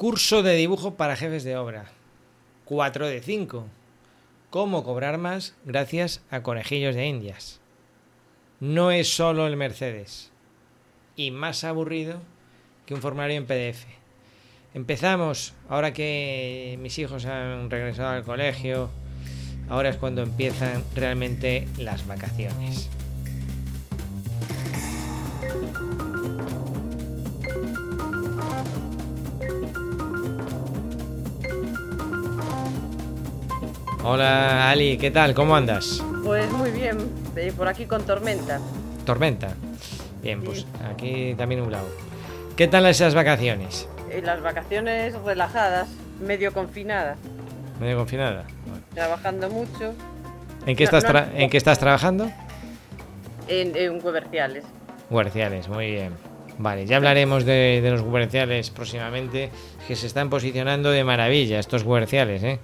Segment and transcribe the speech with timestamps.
[0.00, 1.84] Curso de dibujo para jefes de obra.
[2.64, 3.66] 4 de 5.
[4.48, 7.60] ¿Cómo cobrar más gracias a conejillos de indias?
[8.60, 10.30] No es solo el Mercedes.
[11.16, 12.18] Y más aburrido
[12.86, 13.84] que un formulario en PDF.
[14.72, 18.88] Empezamos, ahora que mis hijos han regresado al colegio,
[19.68, 22.88] ahora es cuando empiezan realmente las vacaciones.
[34.02, 35.34] Hola Ali, ¿qué tal?
[35.34, 36.02] ¿Cómo andas?
[36.24, 36.96] Pues muy bien,
[37.36, 38.58] eh, por aquí con tormenta.
[39.04, 39.54] Tormenta.
[40.22, 41.86] Bien, pues aquí también un lado.
[42.56, 43.88] ¿Qué tal esas vacaciones?
[44.10, 45.88] Eh, las vacaciones relajadas,
[46.20, 47.16] medio confinada.
[47.80, 48.44] Medio confinada.
[48.94, 49.94] Trabajando mucho.
[50.66, 52.30] ¿En qué, No, estás, no, tra- ¿en qué estás trabajando?
[53.48, 54.64] En, en comerciales.
[55.08, 56.12] Comerciales, muy bien.
[56.58, 59.50] Vale, ya hablaremos de, de los comerciales próximamente,
[59.88, 62.58] que se están posicionando de maravilla estos comerciales, ¿eh?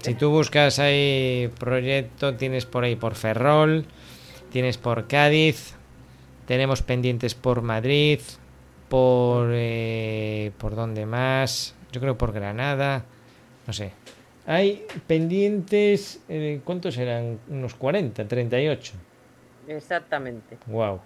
[0.00, 3.84] Si tú buscas ahí proyecto, tienes por ahí por Ferrol,
[4.50, 5.74] tienes por Cádiz,
[6.46, 8.20] tenemos pendientes por Madrid,
[8.88, 9.48] por...
[9.52, 11.74] eh, ¿Por dónde más?
[11.90, 13.04] Yo creo por Granada,
[13.66, 13.92] no sé.
[14.46, 17.40] Hay pendientes, eh, ¿cuántos eran?
[17.48, 18.92] Unos 40, 38.
[19.66, 20.58] Exactamente.
[20.66, 21.00] Wow.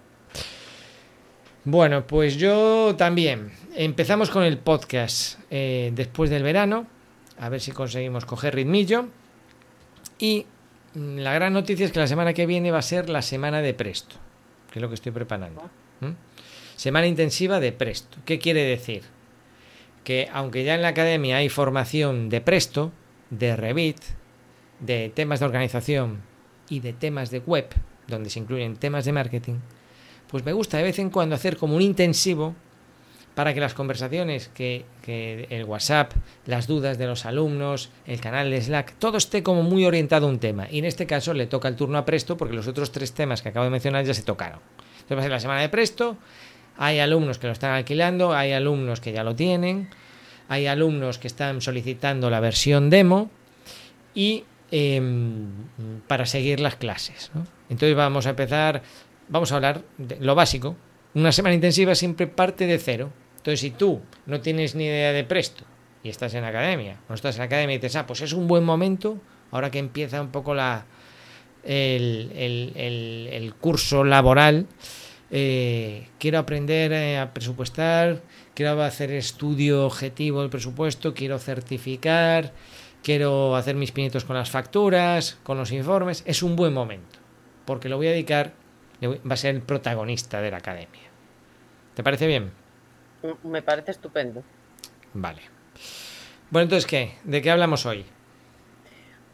[1.63, 3.51] Bueno, pues yo también.
[3.75, 6.85] Empezamos con el podcast eh, después del verano.
[7.41, 9.07] A ver si conseguimos coger ritmillo.
[10.19, 10.45] Y
[10.93, 13.61] mm, la gran noticia es que la semana que viene va a ser la semana
[13.61, 14.15] de Presto,
[14.71, 15.69] que es lo que estoy preparando.
[16.75, 18.19] Semana intensiva de Presto.
[18.25, 19.01] ¿Qué quiere decir?
[20.03, 22.91] Que aunque ya en la academia hay formación de Presto,
[23.31, 23.97] de Revit,
[24.79, 26.21] de temas de organización
[26.69, 27.67] y de temas de web,
[28.07, 29.55] donde se incluyen temas de marketing,
[30.27, 32.55] pues me gusta de vez en cuando hacer como un intensivo
[33.35, 34.85] para que las conversaciones, que,
[35.49, 36.13] el WhatsApp,
[36.45, 40.29] las dudas de los alumnos, el canal de Slack, todo esté como muy orientado a
[40.29, 40.67] un tema.
[40.69, 43.41] Y en este caso le toca el turno a Presto porque los otros tres temas
[43.41, 44.59] que acabo de mencionar ya se tocaron.
[45.01, 46.17] Entonces va a ser la semana de Presto,
[46.77, 49.89] hay alumnos que lo están alquilando, hay alumnos que ya lo tienen,
[50.49, 53.29] hay alumnos que están solicitando la versión demo
[54.13, 55.47] y em,
[56.07, 57.31] para seguir las clases.
[57.69, 58.81] Entonces vamos a empezar,
[59.29, 60.75] vamos a hablar de lo básico.
[61.13, 63.11] Una semana intensiva siempre parte de cero.
[63.37, 65.63] Entonces si tú no tienes ni idea de presto
[66.03, 68.63] y estás en academia, o estás en academia y dices, ah, pues es un buen
[68.63, 69.17] momento,
[69.51, 70.85] ahora que empieza un poco la,
[71.63, 74.67] el, el- el- curso laboral,
[75.31, 78.21] eh, quiero aprender eh, a presupuestar,
[78.53, 82.53] quiero hacer estudio objetivo del presupuesto, quiero certificar,
[83.03, 87.19] quiero hacer mis pinitos con las facturas, con los informes, es un buen momento,
[87.65, 88.53] porque lo voy a dedicar,
[89.07, 91.01] va a ser el protagonista de la academia.
[91.95, 92.51] ¿Te parece bien?
[93.23, 94.43] Mm, Me parece estupendo.
[95.13, 95.41] Vale.
[96.49, 97.13] Bueno, entonces, ¿qué?
[97.23, 98.05] ¿De qué hablamos hoy?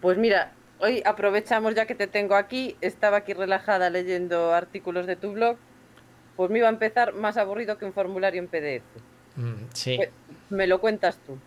[0.02, 5.16] Pues mira, hoy aprovechamos ya que te tengo aquí, estaba aquí relajada leyendo artículos de
[5.16, 5.58] tu blog,
[6.36, 8.84] pues me iba a empezar más aburrido que un formulario en PDF.
[9.36, 9.98] Mm, sí.
[9.98, 10.10] Pues,
[10.50, 11.38] Me lo cuentas tú.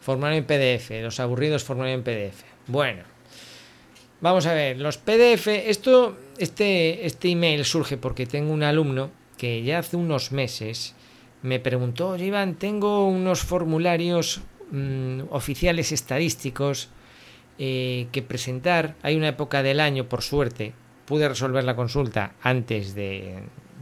[0.00, 2.44] Formulario en PDF, los aburridos formulario en PDF.
[2.66, 3.02] Bueno,
[4.20, 9.62] vamos a ver, los PDF, esto, este, este email surge porque tengo un alumno que
[9.62, 10.94] ya hace unos meses
[11.42, 14.40] me preguntó, "Oye, Iván, tengo unos formularios
[14.70, 16.88] mm, oficiales estadísticos
[17.58, 18.96] eh, que presentar.
[19.02, 20.74] Hay una época del año, por suerte,
[21.06, 23.38] pude resolver la consulta antes de,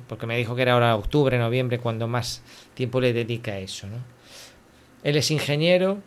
[0.08, 2.42] porque me dijo que era ahora octubre, noviembre, cuando más
[2.74, 3.96] tiempo le dedica a eso, ¿no?
[5.02, 5.98] Él es ingeniero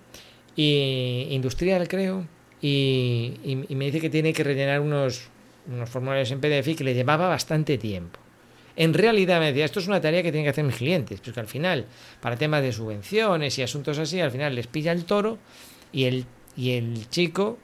[0.56, 2.26] y industrial, creo,
[2.62, 5.30] y, y- me dice que tiene que rellenar unos,
[5.72, 8.20] unos formularios en PDF y que le llevaba bastante tiempo.
[8.76, 11.40] En realidad me decía, esto es una tarea que tienen que hacer mis clientes, porque
[11.40, 11.86] al final,
[12.22, 15.40] para temas de subvenciones y asuntos así, al final les pilla el toro
[15.92, 16.26] y el,
[16.56, 17.58] y el chico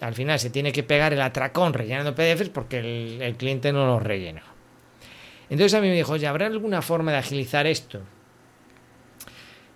[0.00, 3.86] al final se tiene que pegar el atracón rellenando PDFs porque el, el cliente no
[3.86, 4.42] los rellena.
[5.48, 8.00] Entonces a mí me dijo, oye, ¿habrá alguna forma de agilizar esto?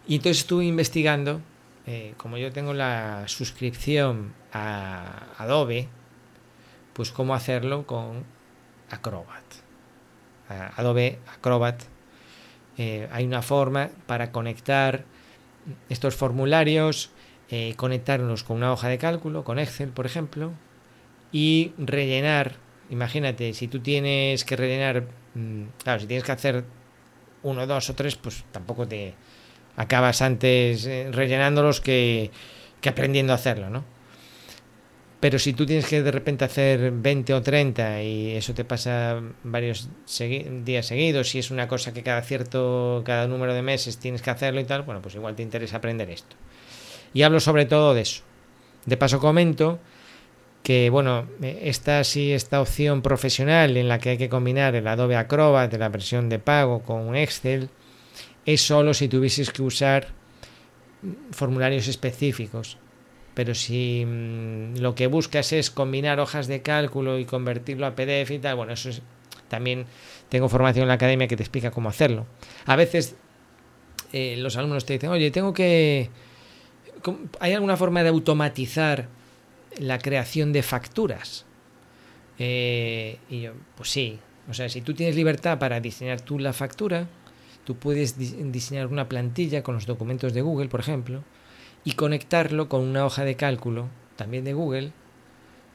[0.06, 1.40] Y entonces estuve investigando,
[1.92, 5.88] eh, como yo tengo la suscripción a Adobe,
[6.92, 8.22] pues cómo hacerlo con
[8.90, 9.42] Acrobat.
[10.76, 11.82] Adobe Acrobat.
[12.78, 15.04] eh, hay una forma para conectar
[15.88, 17.10] estos formularios,
[17.50, 20.52] eh, conectarlos con una hoja de cálculo, con Excel, por ejemplo,
[21.32, 22.54] y rellenar.
[22.90, 26.64] Imagínate, si tú tienes que rellenar, mm, claro, si tienes que hacer
[27.42, 29.14] uno, dos o tres, pues tampoco te
[29.76, 32.30] acabas antes eh, rellenándolos que,
[32.80, 33.84] que aprendiendo a hacerlo, ¿no?
[35.20, 39.20] Pero si tú tienes que de repente hacer 20 o 30 y eso te pasa
[39.44, 39.90] varios
[40.64, 44.30] días seguidos, si es una cosa que cada cierto, cada número de meses tienes que
[44.30, 46.36] hacerlo y tal, bueno, pues igual te interesa aprender esto.
[47.12, 48.22] Y hablo sobre todo de eso.
[48.86, 49.78] De paso comento
[50.62, 55.16] que, bueno, esta sí, esta opción profesional en la que hay que combinar el Adobe
[55.16, 57.68] Acrobat de la versión de pago con Excel,
[58.46, 60.08] es solo si tuvieses que usar
[61.32, 62.78] formularios específicos
[63.34, 68.30] pero si mm, lo que buscas es combinar hojas de cálculo y convertirlo a PDF
[68.32, 69.02] y tal, bueno, eso es,
[69.48, 69.86] también
[70.28, 72.26] tengo formación en la academia que te explica cómo hacerlo.
[72.66, 73.16] A veces
[74.12, 76.10] eh, los alumnos te dicen, oye, tengo que...
[77.38, 79.08] ¿Hay alguna forma de automatizar
[79.78, 81.46] la creación de facturas?
[82.38, 84.18] Eh, y yo, pues sí.
[84.50, 87.08] O sea, si tú tienes libertad para diseñar tú la factura,
[87.70, 91.22] tú puedes diseñar una plantilla con los documentos de Google, por ejemplo,
[91.84, 93.86] y conectarlo con una hoja de cálculo
[94.16, 94.90] también de Google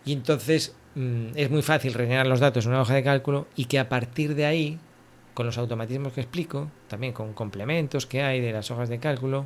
[0.04, 3.66] y entonces mm, es muy fácil rellenar los datos en una hoja de cálculo y
[3.66, 4.78] que a partir de ahí
[5.34, 9.46] con los automatismos que explico también con complementos que hay de las hojas de cálculo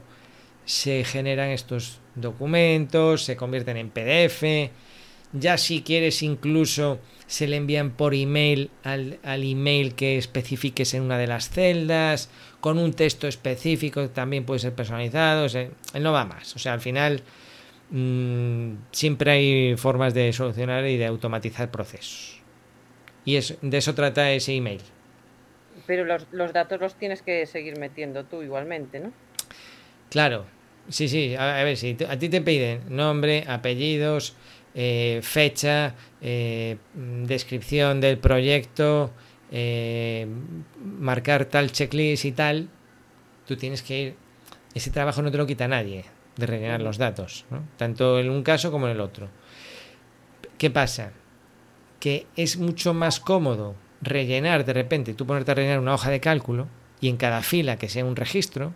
[0.66, 4.72] se generan estos documentos se convierten en PDF
[5.34, 11.04] ya si quieres incluso se le envían por email al, al email que especifiques en
[11.04, 12.30] una de las celdas
[12.60, 15.48] con un texto específico también puede ser personalizado,
[16.00, 16.56] no va más.
[16.56, 17.22] O sea, al final
[17.90, 22.42] mm, siempre hay formas de solucionar y de automatizar procesos.
[23.26, 24.82] Y es, de eso trata ese email.
[25.88, 29.12] Pero los, los datos los tienes que seguir metiendo tú igualmente, ¿no?
[30.10, 30.46] Claro,
[30.90, 31.36] sí, sí.
[31.36, 34.36] A, ver, si a ti te piden nombre, apellidos,
[34.76, 39.12] eh, fecha, eh, descripción del proyecto,
[39.52, 40.28] eh,
[40.84, 42.70] marcar tal checklist y tal,
[43.48, 44.16] tú tienes que ir.
[44.74, 46.06] Ese trabajo no te lo quita nadie
[46.36, 47.46] de rellenar los datos,
[47.78, 49.28] tanto en un caso como en el otro.
[50.58, 51.12] ¿Qué pasa?
[52.00, 56.20] Que es mucho más cómodo rellenar de repente, tú ponerte a rellenar una hoja de
[56.20, 56.68] cálculo
[57.02, 58.74] y en cada fila que sea un registro,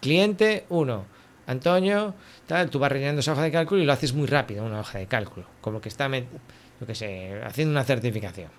[0.00, 1.04] cliente 1,
[1.50, 2.14] Antonio,
[2.46, 4.98] tal, tú vas rellenando esa hoja de cálculo y lo haces muy rápido, una hoja
[4.98, 8.50] de cálculo, como que está, lo que sé, haciendo una certificación.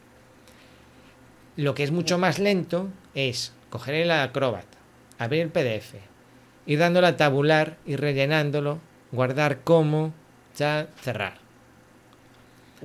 [1.56, 4.66] Lo que es mucho más lento es coger el Acrobat,
[5.20, 5.94] abrir el PDF,
[6.66, 8.80] ir dándole a tabular, y rellenándolo,
[9.14, 10.14] guardar como,
[10.58, 11.36] ya cerrar.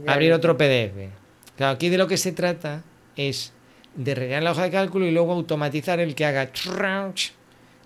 [0.06, 1.10] abrir otro PDF.
[1.56, 2.84] Claro, aquí de lo que se trata
[3.16, 3.52] es
[3.96, 6.52] de rellenar la hoja de cálculo y luego automatizar el que haga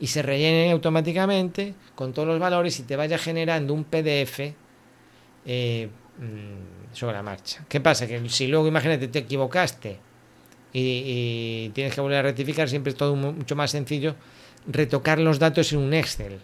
[0.00, 4.40] y se rellene automáticamente con todos los valores y te vaya generando un PDF
[5.46, 5.88] eh,
[6.18, 7.64] mm, sobre la marcha.
[7.68, 8.06] ¿Qué pasa?
[8.06, 9.98] Que si luego imagínate te equivocaste
[10.72, 14.14] y, tienes que volver a rectificar, siempre es todo mucho más sencillo
[14.66, 16.38] retocar los datos en un Excel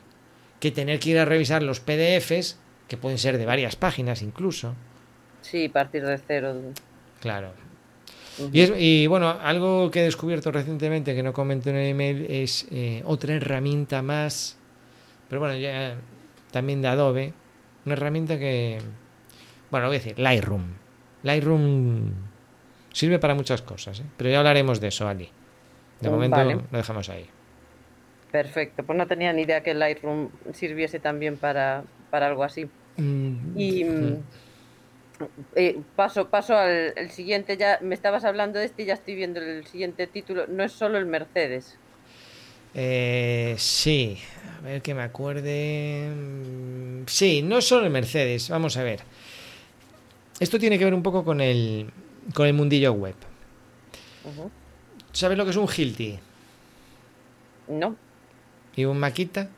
[0.61, 4.75] que tener que ir a revisar los PDFs, que pueden ser de varias páginas incluso.
[5.43, 6.55] Sí, partir de cero.
[7.21, 7.53] Claro.
[8.53, 13.03] Y, bueno, algo que he descubierto recientemente que no comento en el email es eh,
[13.05, 14.59] otra herramienta más,
[15.29, 15.97] pero bueno, ya
[16.51, 17.33] también de Adobe,
[17.85, 18.79] una herramienta que,
[19.71, 20.65] bueno, voy a decir, Lightroom.
[21.23, 22.13] Lightroom
[22.97, 24.05] Sirve para muchas cosas, ¿eh?
[24.17, 25.29] pero ya hablaremos de eso, Ali.
[26.01, 27.27] De momento lo dejamos ahí.
[28.33, 32.71] Perfecto, pues no tenía ni idea que Lightroom sirviese también para, para algo así.
[32.97, 34.23] Mm, y mm.
[35.19, 35.25] Mm,
[35.55, 39.41] eh, paso, paso al siguiente, ya me estabas hablando de este y ya estoy viendo
[39.41, 40.47] el siguiente título.
[40.47, 41.79] No es solo el Mercedes.
[42.75, 44.19] Eh, sí,
[44.59, 46.13] a ver que me acuerde.
[47.07, 49.01] Sí, no es solo el Mercedes, vamos a ver.
[50.39, 51.91] Esto tiene que ver un poco con el,
[52.35, 53.15] con el mundillo web.
[55.13, 56.19] ¿Sabes lo que es un Hilti?
[57.69, 57.97] No.
[58.75, 59.49] ¿Y un Maquita?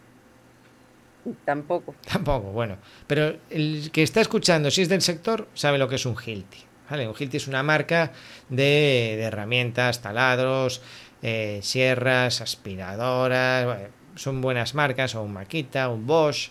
[1.44, 1.94] Tampoco.
[2.12, 2.78] Tampoco, bueno.
[3.06, 6.58] Pero el que está escuchando, si es del sector, sabe lo que es un Hilti.
[6.90, 7.08] ¿vale?
[7.08, 8.12] Un Hilti es una marca
[8.48, 10.82] de, herramientas, taladros,
[11.22, 13.90] eh, sierras, aspiradoras.
[14.14, 16.50] son buenas marcas, o un Maquita, un Bosch.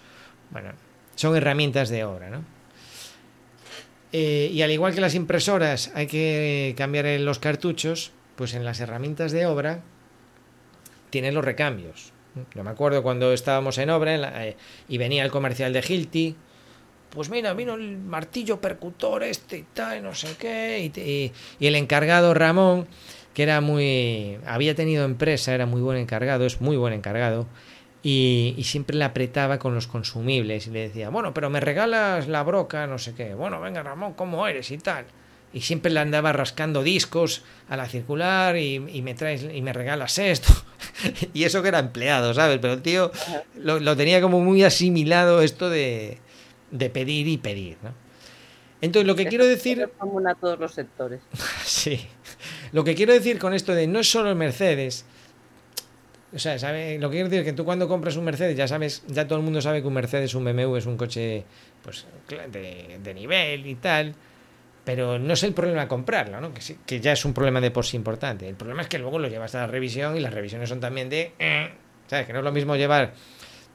[0.51, 0.71] Bueno,
[1.15, 2.43] son herramientas de obra, ¿no?
[4.13, 8.79] Eh, y al igual que las impresoras hay que cambiar los cartuchos, pues en las
[8.79, 9.81] herramientas de obra
[11.09, 12.13] tienen los recambios.
[12.56, 14.56] Yo me acuerdo cuando estábamos en obra eh,
[14.88, 16.36] y venía el comercial de Hilti,
[17.10, 21.75] pues mira, vino el martillo percutor este y tal, no sé qué, y, y, el
[21.75, 22.88] encargado Ramón,
[23.34, 24.38] que era muy...
[24.46, 27.48] había tenido empresa, era muy buen encargado, es muy buen encargado,
[28.03, 32.44] y, siempre le apretaba con los consumibles y le decía, bueno, pero me regalas la
[32.44, 34.72] broca, no sé qué, bueno, venga Ramón, ¿cómo eres?
[34.72, 35.06] y tal.
[35.57, 40.19] Y siempre le andaba rascando discos a la circular y, me traes y me regalas
[40.19, 40.53] esto.
[41.33, 42.59] y eso que era empleado, ¿sabes?
[42.61, 43.11] Pero el tío
[43.55, 46.19] lo, tenía como muy asimilado esto de,
[46.69, 47.91] de pedir y pedir, ¿no?
[48.81, 49.89] Entonces, lo que quiero decir...
[49.97, 51.21] común a todos los sectores.
[51.65, 52.05] sí.
[52.71, 55.05] Lo que quiero decir con esto de no es solo el Mercedes,
[56.35, 56.99] o sea, ¿sabe?
[56.99, 59.39] lo que quiero decir es que tú cuando compras un Mercedes ya sabes, ya todo
[59.39, 61.45] el mundo sabe que un Mercedes, un BMW es un coche
[61.81, 62.05] pues
[62.51, 64.13] de, de nivel y tal,
[64.88, 66.53] pero no es el problema comprarlo, ¿no?
[66.53, 68.48] Que, que, ya es un problema de por sí importante.
[68.48, 71.10] El problema es que luego lo llevas a la revisión y las revisiones son también
[71.10, 71.34] de...
[71.39, 71.70] Eh,
[72.08, 72.25] ¿Sabes?
[72.25, 73.12] Que no es lo mismo llevar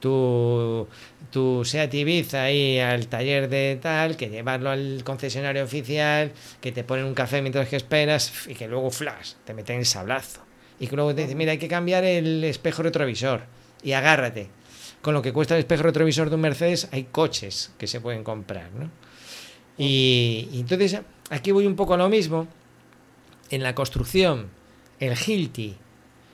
[0.00, 0.88] tu,
[1.30, 6.82] tu Seat Ibiza ahí al taller de tal, que llevarlo al concesionario oficial, que te
[6.82, 10.40] ponen un café mientras que esperas y que luego flash, te meten el sablazo.
[10.80, 13.42] Y que luego te dicen, mira, hay que cambiar el espejo retrovisor
[13.82, 14.48] y agárrate.
[15.02, 18.24] Con lo que cuesta el espejo retrovisor de un Mercedes, hay coches que se pueden
[18.24, 18.90] comprar, ¿no?
[19.78, 21.00] Y, entonces
[21.30, 22.46] aquí voy un poco a lo mismo.
[23.50, 24.48] En la construcción,
[24.98, 25.76] el Hilti,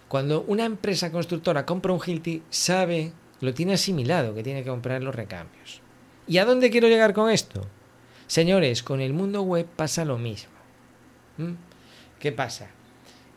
[0.08, 5.02] cuando una empresa constructora compra un Hilti, sabe lo tiene asimilado, que tiene que comprar
[5.02, 5.80] los recambios.
[6.26, 7.66] ¿Y a dónde quiero llegar con esto?
[8.26, 10.52] Señores, con el mundo web pasa lo mismo.
[11.38, 11.52] ¿Mm?
[12.18, 12.68] ¿Qué pasa?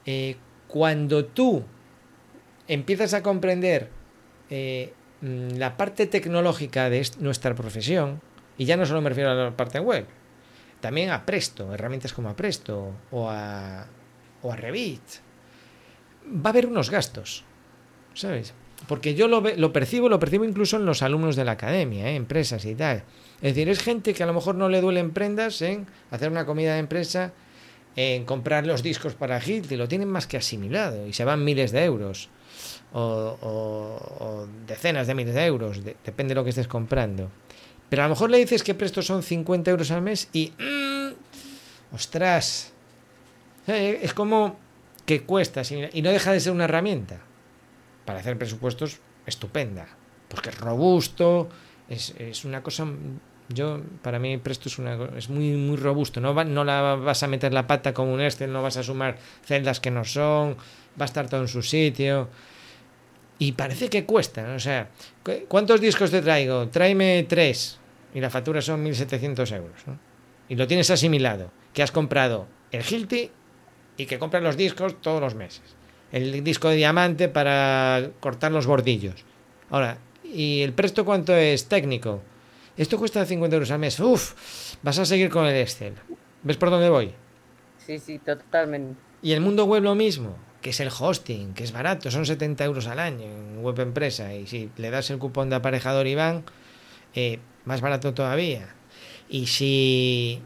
[0.05, 0.36] Eh,
[0.67, 1.63] cuando tú
[2.67, 3.89] empiezas a comprender
[4.50, 8.22] eh, mm, la parte tecnológica de nuestra profesión,
[8.61, 10.05] y ya no solo me refiero a la parte web,
[10.81, 13.87] también a Presto, herramientas como a Presto o a,
[14.43, 15.01] o a Revit,
[16.27, 17.43] va a haber unos gastos,
[18.13, 18.53] ¿sabes?
[18.87, 22.15] Porque yo lo, lo percibo, lo percibo incluso en los alumnos de la academia, ¿eh?
[22.15, 22.97] empresas y tal.
[23.37, 26.45] Es decir, es gente que a lo mejor no le duelen prendas en hacer una
[26.45, 27.33] comida de empresa,
[27.95, 31.43] en comprar los discos para Hit, y lo tienen más que asimilado, y se van
[31.43, 32.29] miles de euros,
[32.93, 37.31] o, decenas de miles de euros, depende de lo que estés comprando.
[37.91, 40.53] Pero a lo mejor le dices que presto son 50 euros al mes y...
[40.57, 41.13] Mm,
[41.93, 42.71] ¡Ostras!
[43.67, 44.55] Es como
[45.05, 47.19] que cuesta, y no deja de ser una herramienta
[48.05, 49.89] para hacer presupuestos estupenda,
[50.29, 51.50] porque es robusto,
[51.89, 52.88] es, es una cosa
[53.50, 57.27] yo para mí Presto es una es muy muy robusto no no la vas a
[57.27, 60.55] meter la pata como un Excel no vas a sumar celdas que no son
[61.00, 62.29] va a estar todo en su sitio.
[63.39, 64.89] Y parece que cuesta o sea
[65.50, 67.80] cuántos discos te traigo tráeme tres
[68.13, 69.81] y la factura son 1700 euros
[70.49, 73.31] y lo tienes asimilado que has comprado el Hilti
[73.97, 75.75] y que compras los discos todos los meses
[76.11, 79.23] el disco de diamante para cortar los bordillos.
[79.69, 82.21] Ahora, ¿y el presto cuánto es técnico?
[82.77, 83.99] Esto cuesta 50 euros al mes.
[83.99, 84.33] Uf,
[84.81, 85.93] vas a seguir con el Excel.
[86.43, 87.13] ¿Ves por dónde voy?
[87.77, 88.99] Sí, sí, totalmente.
[89.21, 92.63] Y el mundo web lo mismo, que es el hosting, que es barato, son 70
[92.65, 94.33] euros al año en web empresa.
[94.33, 96.43] Y si le das el cupón de aparejador Iván,
[97.13, 98.75] eh, más barato todavía.
[99.29, 100.41] Y si.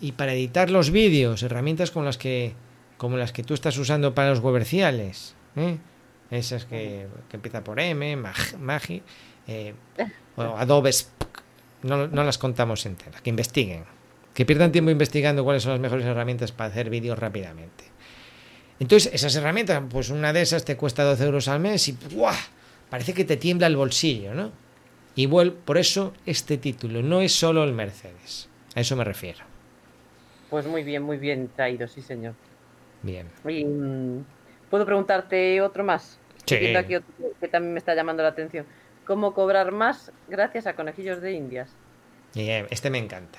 [0.00, 2.54] Y para editar los vídeos, herramientas con las que
[2.96, 5.78] como las que tú estás usando para los weberciales, ¿eh?
[6.30, 8.16] esas que, que empieza por M,
[8.58, 9.02] Magi,
[9.46, 9.74] eh,
[10.36, 10.90] o Adobe,
[11.82, 13.84] no, no las contamos enteras, que investiguen,
[14.34, 17.84] que pierdan tiempo investigando cuáles son las mejores herramientas para hacer vídeos rápidamente.
[18.78, 22.36] Entonces, esas herramientas, pues una de esas te cuesta 12 euros al mes y ¡buah!
[22.90, 24.52] parece que te tiembla el bolsillo, ¿no?
[25.16, 29.40] Y por eso este título no es solo el Mercedes, a eso me refiero.
[30.50, 32.34] Pues muy bien, muy bien traído, sí señor.
[33.02, 33.26] Bien.
[33.44, 34.20] Mm,
[34.70, 36.18] ¿Puedo preguntarte otro más?
[36.44, 36.76] Sí.
[36.76, 37.08] Aquí otro
[37.40, 38.66] que también me está llamando la atención.
[39.06, 41.70] ¿Cómo cobrar más gracias a conejillos de indias?
[42.34, 43.38] Bien, este me encanta.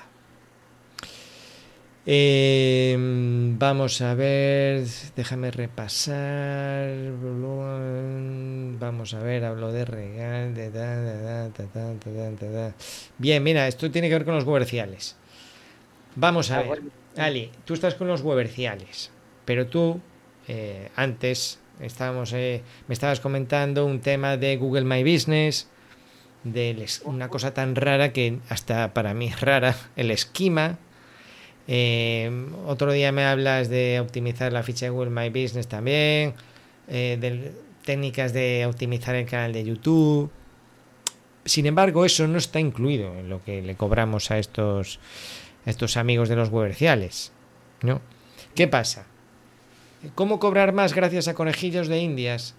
[2.06, 6.88] Em, vamos a ver, déjame repasar.
[8.80, 10.54] Vamos a ver, hablo de regal.
[13.18, 15.16] Bien, mira, esto tiene que ver con los comerciales.
[16.16, 16.82] Vamos a ah, ver.
[17.16, 19.10] Ali, tú estás con los weberciales.
[19.44, 20.00] Pero tú,
[20.46, 25.68] eh, antes, estábamos, eh, me estabas comentando un tema de Google My Business,
[26.44, 30.78] de una cosa tan rara que hasta para mí es rara, el esquema.
[31.68, 36.34] Eh, otro día me hablas de optimizar la ficha de Google My Business también,
[36.88, 37.52] de
[37.84, 40.30] técnicas de optimizar el canal de YouTube.
[41.44, 44.98] Sin embargo, eso no está incluido en lo que le cobramos a estos,
[45.64, 47.32] a estos amigos de los comerciales.
[47.82, 48.00] ¿no?
[48.54, 49.06] ¿Qué pasa?
[50.14, 52.54] ¿Cómo cobrar más gracias a conejillos de indias?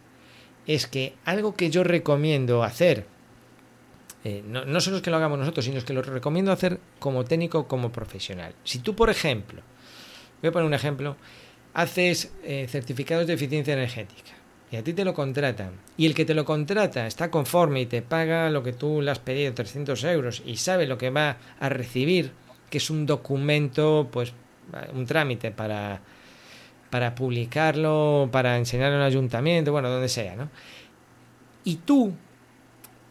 [0.67, 3.05] Es que algo que yo recomiendo hacer,
[4.23, 7.23] eh, no, solo es que lo hagamos nosotros, sino es que lo recomiendo hacer como
[7.23, 8.53] técnico, como profesional.
[8.63, 9.61] Si tú, por ejemplo,
[10.41, 11.15] voy a poner un ejemplo,
[11.73, 14.31] haces eh, certificados de eficiencia energética
[14.71, 17.85] y a ti te lo contratan y el que te lo contrata está conforme y
[17.85, 21.37] te paga lo que tú le has pedido, 300 euros, y sabe lo que va
[21.59, 22.31] a recibir,
[22.69, 24.33] que es un documento, pues
[24.93, 26.01] un trámite para
[26.89, 30.49] para publicarlo, para enseñarlo en el ayuntamiento, bueno, donde sea, ¿no?
[31.63, 32.13] Y tú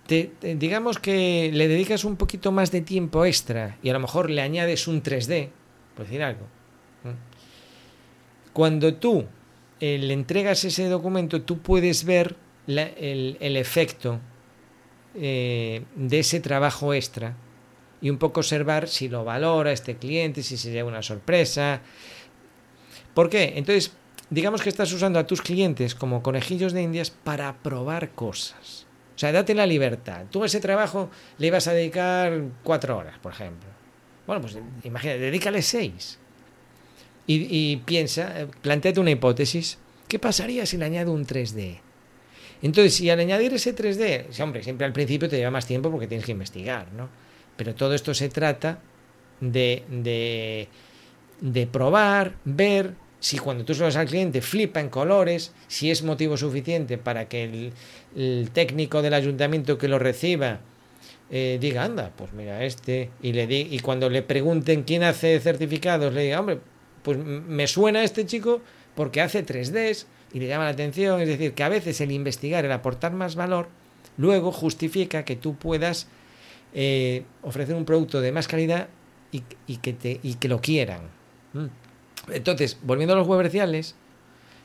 [0.08, 4.40] digamos que le dedicas un poquito más de tiempo extra y a lo mejor le
[4.40, 5.50] añades un 3D,
[5.94, 6.46] por decir algo.
[8.52, 9.26] Cuando tú
[9.80, 12.34] eh, le entregas ese documento, tú puedes ver
[12.66, 14.18] el, efecto
[15.14, 17.36] eh, de ese trabajo extra
[18.00, 21.82] y un poco observar si lo valora este cliente, si se lleva una sorpresa.
[23.14, 23.52] ¿Por qué?
[23.56, 23.92] Entonces,
[24.30, 28.87] digamos que estás usando a tus clientes como conejillos de indias para probar cosas.
[29.18, 30.26] O sea, date la libertad.
[30.30, 33.68] Tú a ese trabajo le ibas a dedicar cuatro horas, por ejemplo.
[34.28, 36.20] Bueno, pues imagínate, dedícale seis.
[37.26, 39.78] Y, piensa, planteate una hipótesis.
[40.06, 41.80] ¿Qué pasaría si le añado un 3D?
[42.62, 46.06] Entonces, si al añadir ese 3D, hombre, siempre al principio te lleva más tiempo porque
[46.06, 47.08] tienes que investigar, ¿no?
[47.56, 48.78] Pero todo esto se trata
[49.40, 50.68] de, de,
[51.40, 56.36] de probar, ver, si cuando tú subes al cliente flipa en colores, si es motivo
[56.36, 57.72] suficiente para que
[58.14, 60.60] el, técnico del ayuntamiento que lo reciba
[61.30, 65.38] eh, diga, anda, pues mira este, y, le di, y cuando le pregunten quién hace
[65.40, 66.58] certificados, le diga, hombre,
[67.02, 68.62] pues me suena este chico
[68.94, 72.64] porque hace 3Ds y le llama la atención, es decir, que a veces el investigar,
[72.64, 73.68] el aportar más valor,
[74.16, 76.08] luego justifica que tú puedas
[76.74, 78.88] eh, ofrecer un producto de más calidad
[79.30, 81.02] y, que, te, y que lo quieran.
[81.52, 81.66] Mm.
[82.32, 83.94] Entonces, volviendo a los weberciales,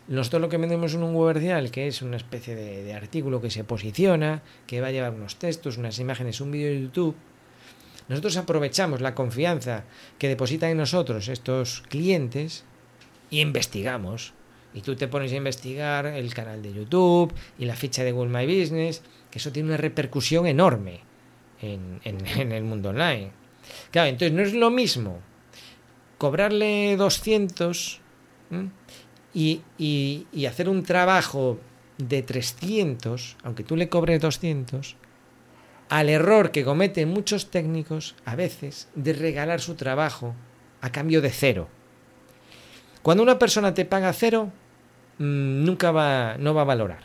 [0.08, 3.64] nosotros lo que vendemos en un webercial, que es una especie de, artículo que se
[3.64, 7.16] posiciona, que va a llevar unos textos, unas imágenes, un vídeo de YouTube,
[8.10, 9.86] nosotros aprovechamos la confianza
[10.20, 12.66] que depositan en nosotros estos clientes
[13.30, 14.34] y investigamos.
[14.74, 18.38] Y tú te pones a investigar el canal de YouTube y la ficha de Google
[18.38, 21.00] My Business, que eso tiene una repercusión enorme
[21.62, 23.32] en, en el mundo online.
[23.92, 25.22] Claro, entonces no es lo mismo
[26.24, 28.00] cobrarle 200
[29.34, 31.60] y, y, hacer un trabajo
[31.98, 34.96] de 300, aunque tú le cobres 200,
[35.90, 40.34] al error que cometen muchos técnicos a veces de regalar su trabajo
[40.80, 41.68] a cambio de cero.
[43.02, 44.50] Cuando una persona te paga cero,
[45.18, 47.04] mm, nunca va, no va a valorar.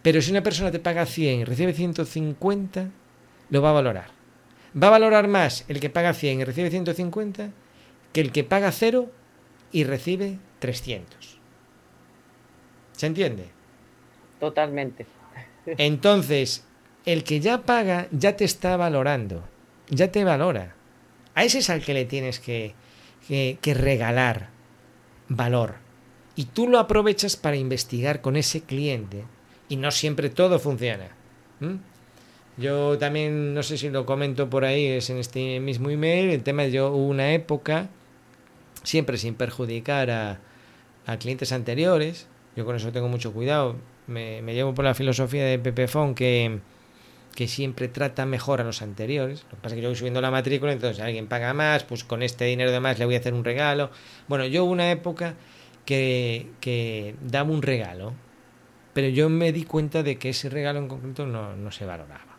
[0.00, 2.88] Pero si una persona te paga 100 y recibe 150,
[3.48, 4.10] lo va a valorar.
[4.80, 7.50] Va a valorar más el que paga 100 y recibe 150
[8.12, 9.10] que el que paga cero
[9.72, 11.38] y recibe 300.
[12.92, 13.48] ¿Se entiende?
[14.38, 15.06] Totalmente.
[15.66, 16.64] Entonces,
[17.06, 19.44] el que ya paga ya te está valorando,
[19.88, 20.74] ya te valora.
[21.34, 22.74] A ese es al que le tienes que,
[23.26, 24.48] que, regalar
[25.28, 25.76] valor.
[26.34, 29.24] Y tú lo aprovechas para investigar con ese cliente.
[29.68, 31.08] Y no siempre todo funciona.
[32.56, 36.42] Yo también, no sé si lo comento por ahí, es en este mismo email, el
[36.42, 37.88] tema de yo hubo una época
[38.82, 40.40] siempre sin perjudicar a,
[41.18, 42.28] clientes anteriores.
[42.54, 43.76] Yo con eso tengo mucho cuidado.
[44.06, 46.60] Me, llevo por la filosofía de Pepefon que,
[47.34, 49.44] que siempre trata mejor a los anteriores.
[49.44, 52.04] Lo que pasa es que yo voy subiendo la matrícula, entonces alguien paga más, pues
[52.04, 53.90] con este dinero de más le voy a hacer un regalo.
[54.28, 55.34] Bueno, yo hubo una época
[55.84, 58.14] que, que daba un regalo,
[58.92, 62.36] pero yo me di cuenta de que ese regalo en concreto no, no se valoraba.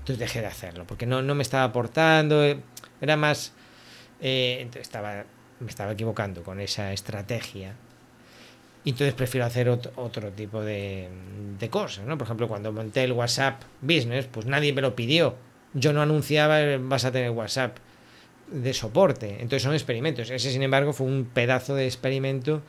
[0.00, 2.60] Entonces dejé de hacerlo, porque no, no me estaba aportando, eh,
[3.00, 3.54] era más...
[4.20, 5.24] Eh, estaba
[5.64, 7.74] me estaba equivocando con esa estrategia.
[8.84, 11.08] Y entonces prefiero hacer otro, tipo de,
[11.58, 12.18] de, cosas, ¿no?
[12.18, 15.36] Por ejemplo, cuando monté el WhatsApp Business, pues nadie me lo pidió.
[15.72, 17.78] Yo no anunciaba vas a tener WhatsApp
[18.50, 19.30] de soporte.
[19.40, 20.28] Entonces son experimentos.
[20.28, 22.60] Ese, sin embargo, fue un pedazo de experimento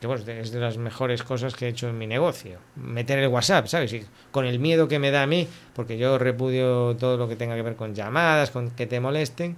[0.00, 2.58] que bueno, es de las mejores cosas que he hecho en mi negocio.
[2.76, 3.94] Meter el WhatsApp, ¿sabes?
[4.30, 7.54] Con el miedo que me da a mí, porque yo repudio todo lo que tenga
[7.54, 9.56] que ver con llamadas, con que te molesten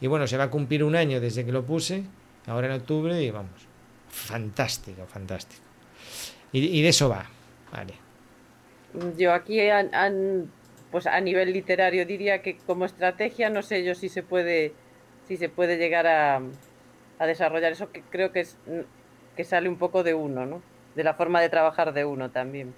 [0.00, 2.04] y bueno, se va a cumplir un año desde que lo puse,
[2.46, 3.66] ahora en octubre, y vamos,
[4.08, 5.62] fantástico, fantástico.
[6.52, 7.26] Y, de eso va,
[7.72, 7.94] vale.
[9.18, 9.58] Yo aquí,
[10.92, 14.72] pues a nivel literario, diría que como estrategia, no sé yo si se puede,
[15.26, 16.40] si se puede llegar a,
[17.18, 18.56] a desarrollar eso, que creo que, es,
[19.36, 20.62] que sale un poco de uno, ¿no?
[20.94, 22.72] De la forma de trabajar de uno también.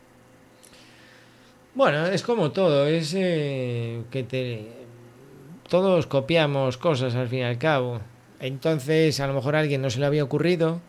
[1.75, 4.86] Bueno, es como todo, es eh, que te
[5.69, 8.01] todos copiamos cosas al fin y al cabo.
[8.41, 10.81] Entonces, a lo mejor alguien no se le había ocurrido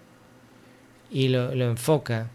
[1.11, 2.29] y lo, enfoca.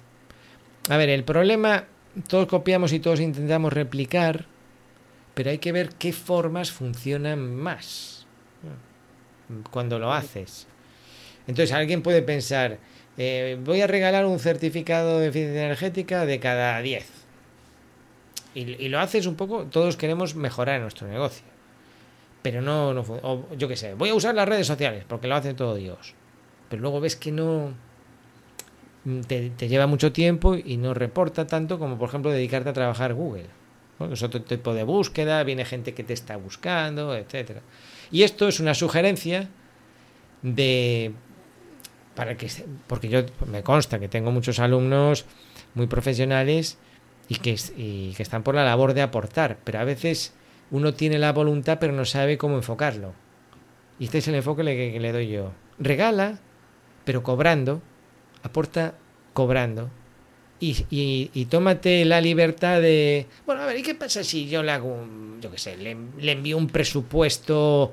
[0.89, 1.85] A ver, el problema,
[2.29, 4.47] todos copiamos y todos intentamos replicar,
[5.35, 8.27] pero hay que ver qué formas funcionan más
[9.71, 10.67] cuando lo haces.
[11.47, 12.79] Entonces, alguien puede pensar,
[13.19, 17.07] eh, voy a regalar un certificado de eficiencia energética de cada 10.
[18.55, 21.52] Y, y lo haces un poco, todos queremos mejorar nuestro negocio
[22.43, 25.55] pero no, no yo qué sé, voy a usar las redes sociales porque lo hace
[25.55, 26.15] todo Dios.
[26.69, 27.73] Pero luego ves que no
[29.27, 33.47] te, lleva mucho tiempo y no reporta tanto como por ejemplo dedicarte a trabajar Google.
[34.11, 37.63] es otro tipo de búsqueda, viene gente que te está buscando, etcétera.
[38.11, 39.49] Y esto es una sugerencia
[40.43, 41.13] de
[42.17, 42.49] para que
[42.89, 45.25] porque yo me consta que tengo muchos alumnos
[45.75, 46.79] muy profesionales
[47.29, 47.55] y que
[48.19, 50.35] están por la labor de aportar, pero a veces
[50.73, 53.13] uno tiene la voluntad pero no sabe cómo enfocarlo.
[54.01, 55.53] Y este es el enfoque que, le doy yo.
[55.79, 56.41] Regala,
[57.05, 57.81] pero cobrando,
[58.43, 58.95] aporta
[59.33, 59.91] cobrando.
[60.59, 64.71] Y, y, tómate la libertad de, bueno, a ver, ¿y qué pasa si yo le
[64.71, 64.97] hago,
[65.41, 67.93] yo qué sé, le envío un presupuesto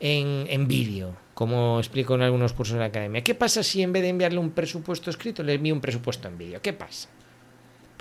[0.00, 1.14] en, en vídeo?
[1.38, 3.22] como explico en algunos cursos de la academia.
[3.22, 6.36] ¿Qué pasa si en vez de enviarle un presupuesto escrito, le envío un presupuesto en
[6.36, 6.60] vídeo?
[6.60, 7.08] ¿Qué pasa?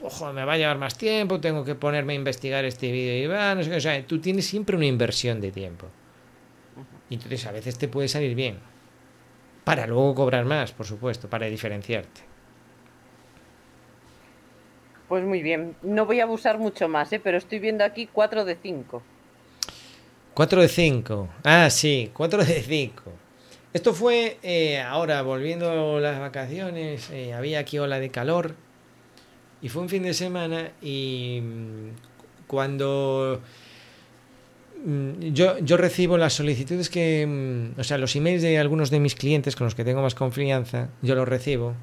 [0.03, 3.27] Ojo, me va a llevar más tiempo, tengo que ponerme a investigar este vídeo y
[3.27, 3.77] va, no sé qué.
[3.77, 5.87] O sea, tú tienes siempre una inversión de tiempo.
[7.09, 8.59] Y entonces a veces te puede salir bien.
[9.63, 12.21] Para luego cobrar más, por supuesto, para diferenciarte.
[15.07, 15.75] Pues muy bien.
[15.81, 17.19] No voy a abusar mucho más, ¿eh?
[17.19, 19.01] pero estoy viendo aquí 4 de 5.
[20.33, 21.29] 4 de 5.
[21.43, 23.03] Ah, sí, 4 de 5.
[23.73, 28.55] Esto fue eh, ahora, volviendo las vacaciones, eh, había aquí ola de calor
[29.61, 33.41] y fue un fin de semana y mm, cuando
[34.85, 38.99] mm, yo, yo recibo las solicitudes que, mm, o sea, los emails de algunos de
[38.99, 41.73] mis clientes con los que tengo más confianza, yo los recibo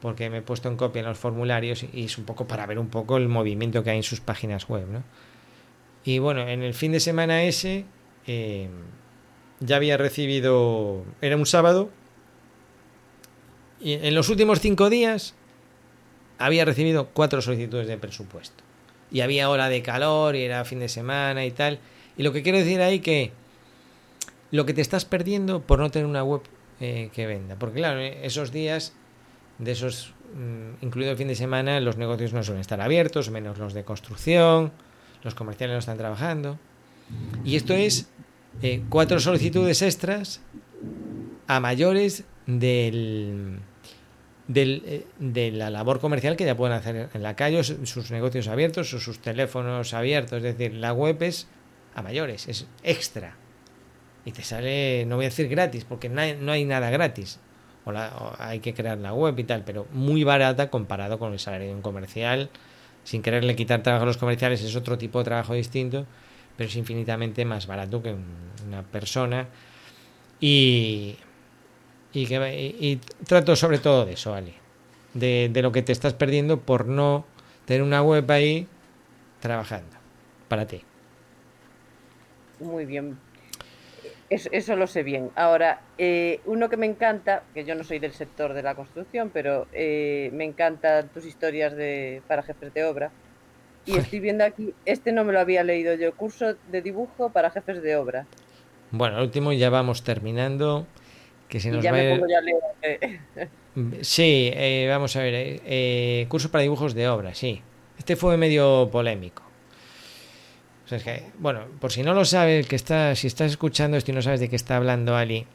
[0.00, 2.78] porque me he puesto en copia en los formularios y es un poco para ver
[2.78, 5.04] un poco el movimiento que hay en sus páginas web, ¿no?
[6.04, 7.84] Y bueno, en el fin de semana ese...
[8.26, 8.68] Eh,
[9.64, 11.90] ya había recibido, era un sábado,
[13.80, 15.34] y en los últimos cinco días
[16.44, 18.64] había recibido cuatro solicitudes de presupuesto.
[19.10, 21.78] Y había hora de calor y era fin de semana y tal.
[22.16, 23.32] Y lo que quiero decir ahí que
[24.50, 26.42] lo que te estás perdiendo por no tener una web
[26.80, 27.56] eh, que venda.
[27.56, 28.92] Porque claro, esos días,
[29.58, 33.58] de esos, mm, incluido el fin de semana, los negocios no suelen estar abiertos, menos
[33.58, 34.72] los de construcción,
[35.22, 36.58] los comerciales no están trabajando.
[37.44, 38.08] Y esto es
[38.62, 40.40] eh, cuatro solicitudes extras
[41.46, 43.58] a mayores del,
[44.54, 48.92] eh, de la labor comercial que ya pueden hacer en la calle, sus negocios abiertos
[48.94, 50.38] o sus teléfonos abiertos.
[50.38, 51.48] Es decir, la web es
[51.94, 53.36] a mayores, es extra.
[54.24, 57.40] Y te sale, no voy a decir gratis, porque no hay, nada gratis.
[57.84, 57.92] O,
[58.38, 61.74] hay que crear la web y tal, pero muy barata comparado con el salario de
[61.74, 62.50] un comercial.
[63.04, 66.06] Sin quererle quitar trabajo a los comerciales, es otro tipo de trabajo distinto
[66.56, 68.14] pero es infinitamente más barato que
[68.66, 69.48] una persona.
[70.40, 71.16] Y,
[72.12, 72.96] y, que, y,
[73.26, 74.54] trato sobre todo de eso, Ali,
[75.14, 77.24] de, de, lo que te estás perdiendo por no
[77.64, 78.66] tener una web ahí
[79.40, 79.96] trabajando
[80.48, 80.82] para ti.
[82.60, 83.18] Muy bien.
[84.30, 85.30] Eso, lo sé bien.
[85.34, 89.30] Ahora, eh, uno que me encanta, que yo no soy del sector de la construcción,
[89.30, 93.10] pero eh, me encantan tus historias de, para jefes de obra
[93.84, 97.50] y estoy viendo aquí, este no me lo había leído yo, curso de dibujo para
[97.50, 98.26] jefes de obra.
[98.90, 100.86] Bueno, el último ya vamos terminando.
[101.52, 103.20] Que se nos ya va me pongo ya a leer.
[104.00, 107.60] Sí, eh, vamos a ver, eh, eh, curso para dibujos de obra, sí.
[107.98, 109.42] Este fue medio polémico.
[110.86, 113.98] O sea, es que, bueno, por si no lo sabes, que está, si estás escuchando
[113.98, 115.46] esto y no sabes de qué está hablando Ali,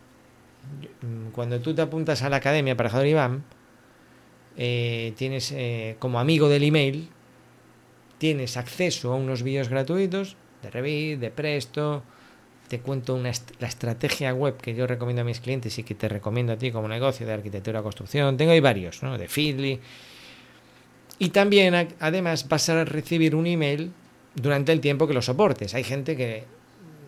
[1.32, 3.44] cuando tú te apuntas a la academia para Jador Iván,
[4.56, 5.56] tienes
[5.98, 7.10] como amigo del email
[8.20, 12.04] tienes acceso a unos vídeos gratuitos de Revit, de Presto,
[12.68, 16.10] te cuento una la estrategia web que yo recomiendo a mis clientes y que te
[16.10, 18.36] recomiendo a ti como negocio de arquitectura construcción.
[18.38, 19.18] Tengo ahí varios, ¿no?
[19.18, 19.80] De Feedly.
[21.20, 23.92] Y también, además, vas a recibir un email
[24.36, 25.74] durante el tiempo que lo soportes.
[25.74, 26.44] Hay gente que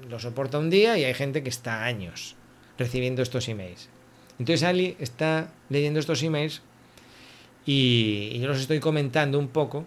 [0.10, 2.36] lo soporta un día y hay gente que está años
[2.78, 3.89] recibiendo estos emails.
[4.39, 6.62] Entonces Ali está leyendo estos emails
[7.65, 9.86] y yo los estoy comentando un poco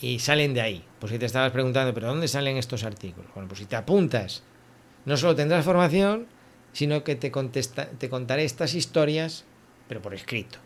[0.00, 0.84] y salen de ahí.
[0.98, 3.30] Pues si te estabas preguntando, ¿pero dónde salen estos artículos?
[3.34, 4.42] Bueno, pues si te apuntas,
[5.04, 6.26] no solo tendrás formación,
[6.72, 9.44] sino que te, contesta, te contaré estas historias,
[9.88, 10.58] pero por escrito.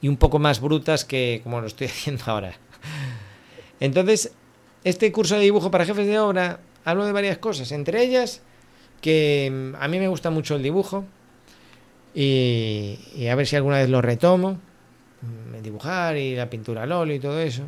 [0.00, 2.54] Y un poco más brutas que como lo estoy haciendo ahora.
[3.80, 4.32] Entonces,
[4.84, 8.42] este curso de dibujo para jefes de obra, hablo de varias cosas, entre ellas
[9.00, 11.04] que mm, a mí me gusta mucho el dibujo
[12.14, 14.58] y, a ver si alguna vez lo retomo,
[15.20, 17.64] mm, dibujar y la pintura al óleo y todo eso.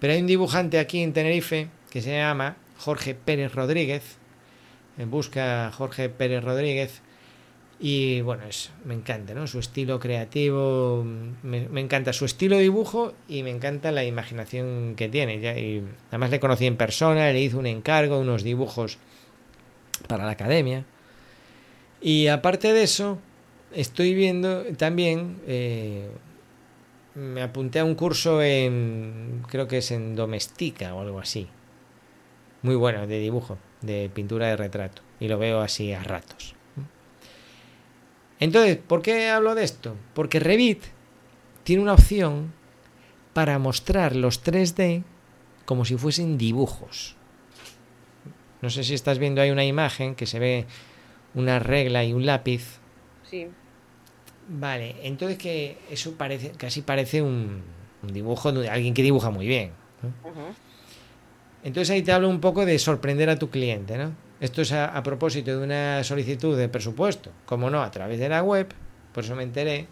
[0.00, 4.18] Pero hay un dibujante aquí en Tenerife que se llama Jorge Pérez Rodríguez.
[4.98, 7.02] Busca Jorge Pérez Rodríguez.
[7.78, 9.46] Y bueno, es, me encanta, ¿no?
[9.46, 11.04] Su estilo creativo,
[11.42, 15.40] me, encanta su estilo de dibujo y me encanta la imaginación que tiene.
[15.40, 18.96] Ya, y además le conocí en persona, le hice un encargo, unos dibujos
[20.08, 20.86] para la academia.
[22.00, 23.18] Y aparte de eso,
[23.74, 26.08] estoy viendo también eh,
[27.16, 31.48] me apunté a un curso en, creo que es en Domestica o algo así,
[32.62, 35.02] muy bueno de dibujo, de pintura de retrato.
[35.18, 36.54] Y lo veo así a ratos.
[38.38, 39.96] Entonces, ¿por qué hablo de esto?
[40.12, 40.84] Porque Revit
[41.64, 42.52] tiene una opción
[43.32, 45.02] para mostrar los 3D
[45.64, 47.16] como si fuesen dibujos.
[48.60, 50.66] No sé si estás viendo ahí una imagen que se ve
[51.34, 52.78] una regla y un lápiz.
[53.22, 53.48] Sí.
[54.48, 57.62] Vale, entonces que eso parece, casi parece un,
[58.02, 59.72] dibujo de alguien que dibuja muy bien.
[61.64, 64.12] Entonces ahí te hablo un poco de sorprender a tu cliente, ¿no?
[64.38, 68.42] Esto es a, propósito de una solicitud de presupuesto, como no, a través de la
[68.42, 68.68] web,
[69.12, 69.86] por eso me enteré.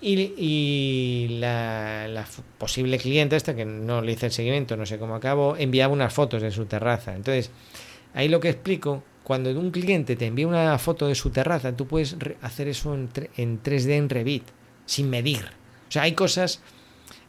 [0.00, 2.26] Y, la,
[2.58, 6.12] posible cliente, esta que no le hice el seguimiento, no sé cómo acabó, enviaba unas
[6.12, 7.16] fotos de su terraza.
[7.16, 7.50] Entonces,
[8.12, 11.86] ahí lo que explico, cuando un cliente te envía una foto de su terraza, tú
[11.86, 14.44] puedes hacer eso en, en 3D en Revit,
[14.84, 15.46] sin medir.
[15.88, 16.60] O sea, hay cosas.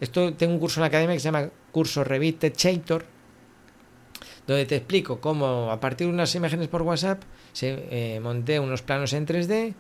[0.02, 3.06] Esto tengo un curso en la academia que se llama curso Revit Techator,
[4.46, 8.82] donde te explico cómo a partir de unas imágenes por WhatsApp se eh, monté unos
[8.82, 9.74] planos en 3D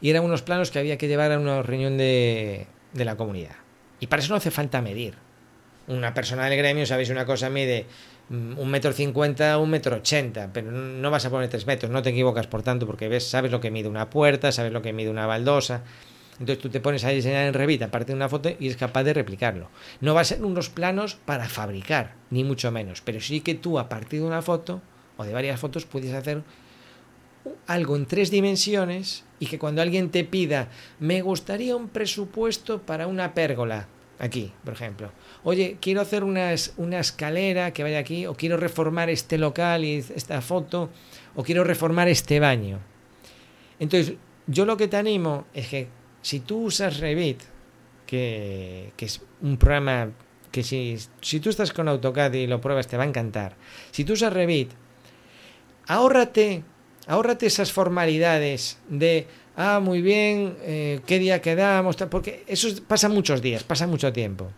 [0.00, 3.54] y eran unos planos que había que llevar a una reunión de, de la comunidad.
[4.00, 5.14] Y para eso no hace falta medir.
[5.86, 7.86] Una persona del gremio, sabéis, una cosa mide
[8.30, 12.10] un metro cincuenta, un metro ochenta, pero no vas a poner tres metros, no te
[12.10, 15.10] equivocas por tanto, porque ves, sabes lo que mide una puerta, sabes lo que mide
[15.10, 15.82] una baldosa.
[16.40, 19.04] Entonces tú te pones a diseñar en Revit aparte de una foto y es capaz
[19.04, 19.68] de replicarlo.
[20.00, 23.78] No va a ser unos planos para fabricar, ni mucho menos, pero sí que tú
[23.78, 24.80] a partir de una foto
[25.18, 26.42] o de varias fotos puedes hacer
[27.66, 30.68] algo en tres dimensiones y que cuando alguien te pida,
[31.00, 33.88] me gustaría un presupuesto para una pérgola,
[34.22, 35.10] aquí, por ejemplo.
[35.42, 40.40] Oye, quiero hacer una, escalera que vaya aquí, o quiero reformar este local y esta
[40.40, 40.90] foto,
[41.34, 42.78] o quiero reformar este baño.
[43.80, 44.14] Entonces,
[44.46, 45.88] yo lo que te animo es que
[46.22, 47.42] si tú usas Revit,
[48.06, 50.12] que, es un programa
[50.52, 53.56] que si, si tú estás con AutoCAD y lo pruebas te va a encantar.
[53.90, 54.70] Si tú usas Revit,
[55.88, 56.62] ahórrate,
[57.08, 63.42] ahórrate esas formalidades de, ah, muy bien, eh, qué día quedamos, porque eso pasa muchos
[63.42, 64.50] días, pasa mucho tiempo.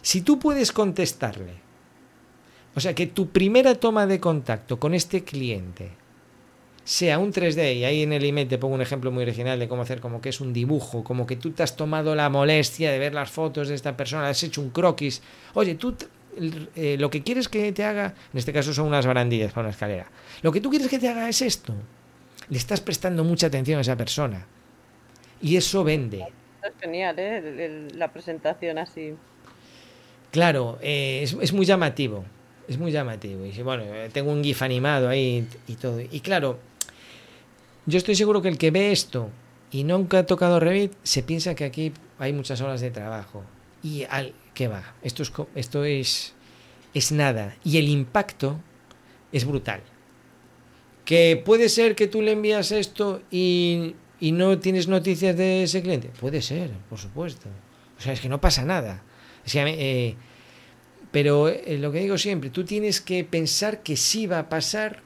[0.00, 1.54] Si tú puedes contestarle,
[2.74, 5.90] o sea, que tu primera toma de contacto con este cliente
[6.84, 9.68] sea un 3D, y ahí en el email te pongo un ejemplo muy original de
[9.68, 12.90] cómo hacer como que es un dibujo, como que tú te has tomado la molestia
[12.90, 15.22] de ver las fotos de esta persona, has hecho un croquis.
[15.54, 15.94] Oye, tú
[16.74, 19.70] eh, lo que quieres que te haga, en este caso son unas barandillas para una
[19.70, 20.10] escalera,
[20.42, 21.74] lo que tú quieres que te haga es esto.
[22.48, 24.46] Le estás prestando mucha atención a esa persona.
[25.40, 26.24] Y eso vende.
[26.62, 27.88] Es genial, ¿eh?
[27.94, 29.14] La presentación así.
[30.30, 32.24] Claro, eh, es, es muy llamativo
[32.68, 33.44] es muy llamativo.
[33.46, 36.00] Y bueno, tengo un GIF animado ahí y todo.
[36.00, 36.58] Y claro,
[37.86, 39.30] yo estoy seguro que el que ve esto
[39.70, 43.42] y nunca ha tocado Revit se piensa que aquí hay muchas horas de trabajo.
[43.82, 46.34] Y al que va, esto es, esto es,
[46.94, 47.56] es nada.
[47.64, 48.60] Y el impacto
[49.32, 49.80] es brutal.
[51.04, 55.82] Que puede ser que tú le envías esto y, y no tienes noticias de ese
[55.82, 56.10] cliente.
[56.20, 57.48] Puede ser, por supuesto.
[57.98, 59.02] O sea, es que no pasa nada.
[59.54, 60.14] Eh,
[61.10, 65.02] pero eh, lo que digo siempre, tú tienes que pensar que sí va a pasar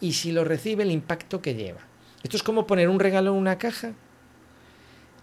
[0.00, 1.80] y si lo recibe el impacto que lleva.
[2.22, 3.92] Esto es como poner un regalo en una caja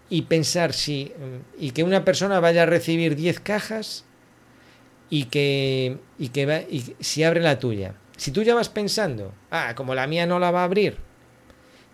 [0.08, 1.12] y pensar si
[1.58, 4.04] y que una persona vaya a recibir 10 cajas
[5.08, 7.94] y que y que va, y si abre la tuya.
[8.16, 10.98] Si tú ya vas pensando, ah, como la mía no la va a abrir,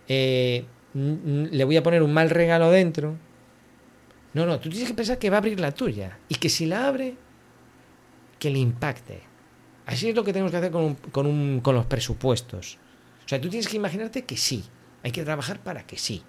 [0.09, 3.17] eh, le voy a poner un mal regalo dentro.
[4.35, 6.67] No, no, tú tienes que pensar que va a abrir la tuya y que si
[6.67, 7.17] la abre
[8.39, 9.21] que le impacte.
[9.87, 12.79] Así es lo que tenemos que hacer con, con, con los presupuestos.
[13.25, 14.65] O sea, tú tienes que imaginarte que sí.
[15.03, 16.23] Hay que trabajar para que sí.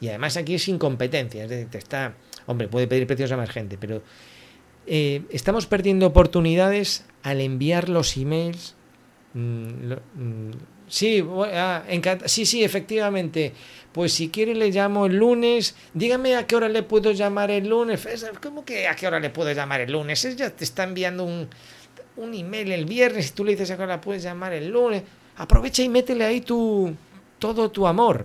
[0.00, 1.44] Y además aquí es incompetencia.
[1.44, 2.14] Es decir, te está.
[2.46, 4.02] Hombre, puede pedir precios a más gente, pero
[4.86, 8.76] eh, estamos perdiendo oportunidades al enviar los emails.
[9.34, 10.50] Mm, mm,
[10.88, 11.24] sí,
[12.26, 13.52] sí, sí, efectivamente.
[13.92, 15.74] Pues si quiere le llamo el lunes.
[15.92, 18.06] Dígame a qué hora le puedo llamar el lunes.
[18.42, 20.24] ¿Cómo que a qué hora le puedo llamar el lunes?
[20.24, 21.48] Ella te está enviando un,
[22.16, 25.02] un email el viernes y tú le dices a qué hora puedes llamar el lunes.
[25.36, 26.94] Aprovecha y métele ahí tu,
[27.38, 28.24] todo tu amor.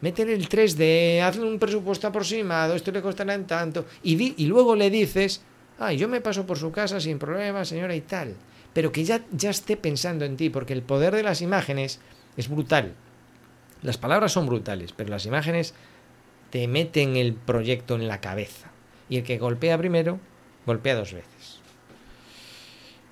[0.00, 3.86] Métele el 3D, hazle un presupuesto aproximado, esto le costará en tanto.
[4.02, 5.42] Y, y luego le dices,
[5.78, 8.34] ay, yo me paso por su casa sin problema, señora, y tal.
[8.72, 12.00] Pero que ya, ya esté pensando en ti, porque el poder de las imágenes
[12.36, 12.94] es brutal.
[13.82, 15.74] Las palabras son brutales, pero las imágenes
[16.50, 18.68] te meten el proyecto en la cabeza.
[19.08, 20.20] Y el que golpea primero,
[20.66, 21.60] golpea dos veces.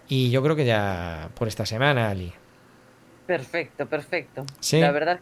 [0.09, 2.33] Y yo creo que ya por esta semana, Ali.
[3.27, 4.45] Perfecto, perfecto.
[4.59, 4.81] ¿Sí?
[4.81, 5.21] La verdad,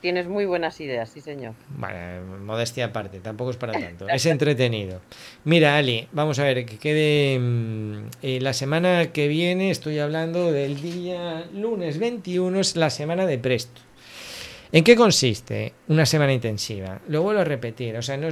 [0.00, 1.54] tienes muy buenas ideas, sí señor.
[1.68, 4.08] Vale, modestia aparte, tampoco es para tanto.
[4.08, 5.00] Es entretenido.
[5.44, 10.52] Mira, Ali, vamos a ver, que quede mm, eh, la semana que viene, estoy hablando
[10.52, 13.80] del día lunes 21, es la semana de Presto.
[14.72, 17.00] ¿En qué consiste una semana intensiva?
[17.08, 18.28] Lo vuelvo a repetir, o sea, no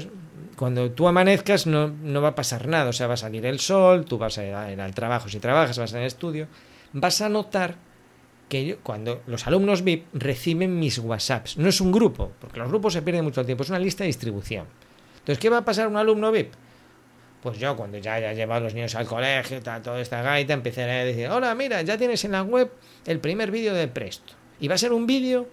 [0.59, 3.61] cuando tú amanezcas no, no, va a pasar nada, o sea, va a salir el
[3.61, 6.49] sol, tú vas a ir al trabajo si trabajas, vas al estudio,
[6.93, 7.77] vas a notar
[8.49, 12.95] que cuando los alumnos VIP reciben mis WhatsApps, no es un grupo, porque los grupos
[12.95, 14.67] se pierden mucho tiempo, es una lista de distribución.
[15.19, 16.53] Entonces, ¿qué va a pasar un alumno VIP?
[17.43, 20.55] Pues yo, cuando ya haya llevado a los niños al colegio, tal, toda esta gaita,
[20.55, 22.73] empezaré a decir, hola, mira, ya tienes en la web
[23.07, 24.33] el primer vídeo de Presto.
[24.59, 25.49] Y va a ser un vídeo.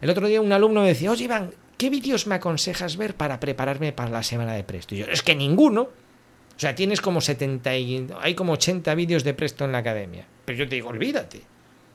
[0.00, 3.40] El otro día un alumno me decía, oye, Iván, ¿qué vídeos me aconsejas ver para
[3.40, 4.94] prepararme para la semana de Presto?
[4.94, 5.82] Y yo, es que ninguno.
[5.82, 10.26] O sea, tienes como 70 y hay como 80 vídeos de Presto en la academia.
[10.44, 11.51] Pero yo te digo, olvídate.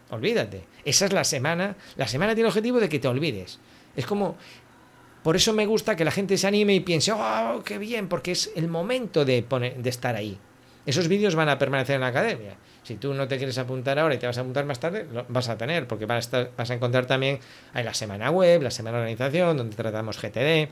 [0.09, 0.63] Olvídate.
[0.85, 1.75] Esa es la semana.
[1.95, 3.59] La semana tiene el objetivo de que te olvides.
[3.95, 4.37] Es como.
[5.23, 8.31] Por eso me gusta que la gente se anime y piense, oh, qué bien, porque
[8.31, 10.37] es el momento de, poner, de estar ahí.
[10.85, 12.55] Esos vídeos van a permanecer en la academia.
[12.83, 15.25] Si tú no te quieres apuntar ahora y te vas a apuntar más tarde, lo
[15.27, 17.39] vas a tener, porque vas a, estar, vas a encontrar también
[17.73, 20.69] hay la semana web, la semana de organización, donde tratamos GTD,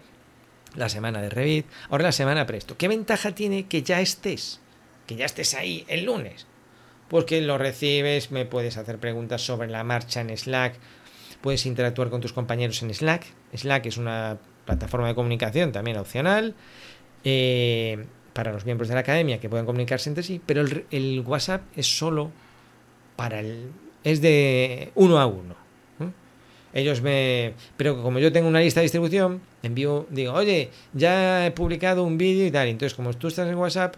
[0.75, 2.77] la semana de Revit, ahora la semana Presto.
[2.77, 4.61] ¿Qué ventaja tiene que ya estés?
[5.05, 6.47] Que ya estés ahí el lunes
[7.09, 10.75] porque lo recibes, me puedes hacer preguntas sobre la marcha en Slack,
[11.41, 13.25] puedes interactuar con tus compañeros en Slack.
[13.53, 16.55] Slack es una plataforma de comunicación también opcional
[17.23, 21.61] eh, para los miembros de la academia que puedan comunicarse entre sí, pero el, WhatsApp
[21.75, 22.31] es solo
[23.15, 23.71] para el...
[24.03, 25.65] es de uno a uno.
[26.73, 27.53] Ellos me...
[27.77, 32.17] Pero como yo tengo una lista de distribución, envío, digo, oye, ya he publicado un
[32.17, 32.67] vídeo y tal.
[32.67, 33.95] Entonces, como tú estás en WhatsApp,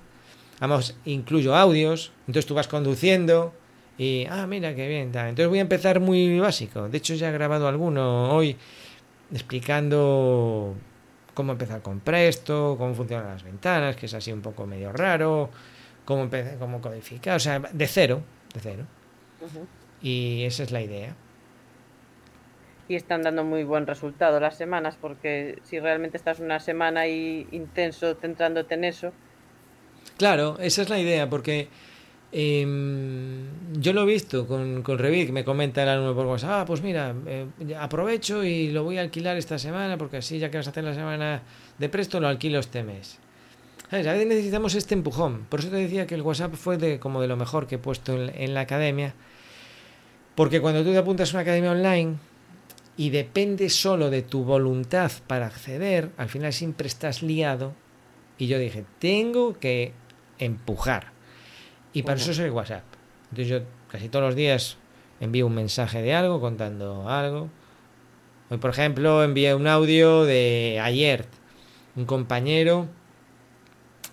[0.60, 3.54] Vamos, incluyo audios, entonces tú vas conduciendo
[3.98, 6.90] y, ah, mira qué bien, entonces voy a empezar muy básico.
[6.90, 8.56] De hecho, ya he grabado alguno hoy
[9.32, 10.76] explicando
[11.34, 15.52] cómo empezar con Presto, cómo funcionan las ventanas, que es así un poco medio raro,
[16.06, 18.22] cómo, empezar, cómo codificar, o sea, de cero,
[18.54, 18.86] de cero.
[20.02, 21.16] Y esa es la idea.
[22.88, 27.48] Y están dando muy buen resultado las semanas, porque si realmente estás una semana ahí
[27.52, 29.12] intenso centrándote en eso,
[30.18, 31.68] Claro, esa es la idea, porque
[32.32, 33.46] em,
[33.80, 36.82] yo lo he visto con, con Revit, me comenta el alumno por WhatsApp, ah, pues
[36.82, 37.46] mira, eh,
[37.80, 40.84] aprovecho y lo voy a alquilar esta semana, porque así ya que vas a hacer
[40.84, 41.44] la semana
[41.78, 43.20] de presto, lo alquilo este mes.
[43.92, 45.46] A veces necesitamos este empujón.
[45.48, 47.80] Por eso te decía que el WhatsApp fue de, como de lo mejor que he
[47.80, 49.14] puesto en, en la academia.
[50.36, 52.16] Porque cuando tú te apuntas a una academia online
[52.98, 57.74] y depende solo de tu voluntad para acceder, al final siempre estás liado.
[58.38, 59.94] Y yo dije, tengo que
[60.40, 61.12] empujar.
[61.94, 62.84] Y para eso es el WhatsApp.
[63.32, 64.78] Entonces yo casi todos los días
[65.20, 67.50] envío un mensaje de algo contando algo.
[68.50, 71.26] Hoy, por ejemplo, envié un audio de ayer.
[71.96, 72.88] Un compañero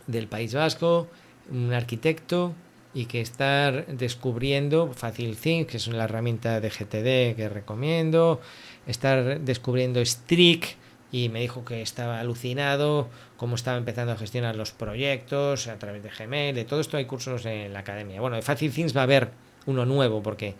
[0.06, 1.08] del País Vasco,
[1.50, 2.54] un arquitecto,
[2.94, 8.40] y que está descubriendo FacilThink, que es una herramienta de GTD que recomiendo,
[8.86, 10.76] estar descubriendo Streak,
[11.14, 16.02] y me dijo que estaba alucinado, cómo estaba empezando a gestionar los proyectos a través
[16.02, 18.20] de Gmail, de todo esto hay cursos en la academia.
[18.20, 19.30] Bueno, de Fácil Things va a haber
[19.66, 20.56] uno nuevo porque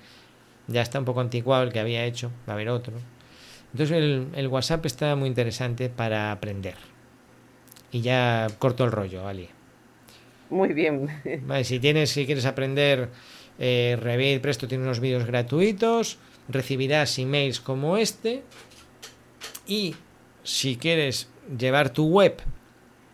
[0.69, 2.95] ya está un poco anticuado el que había hecho, va a haber otro.
[3.73, 3.97] Entonces
[4.33, 6.77] el, WhatsApp está muy interesante para aprender.
[7.91, 9.49] Y ya corto el rollo, Ali.
[10.51, 11.09] Muy bien.
[11.65, 13.09] si tienes, si quieres aprender
[13.59, 18.45] eh, Revit, Presto tiene unos vídeos gratuitos, recibirás emails como este
[19.67, 19.97] y
[20.45, 21.29] si quieres
[21.59, 22.41] llevar tu web